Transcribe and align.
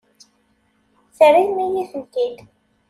Terram-iyi-tent-id. 1.17 2.37